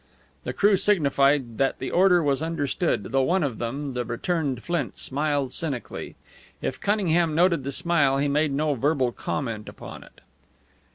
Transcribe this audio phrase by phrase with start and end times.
[0.45, 4.97] The crew signified that the order was understood, though one of them the returned Flint
[4.97, 6.15] smiled cynically.
[6.59, 10.21] If Cunningham noted the smile he made no verbal comment upon it.